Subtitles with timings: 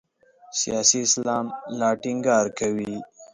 [0.59, 1.45] سیاسي اسلام
[1.79, 2.93] لا ټینګار کوي.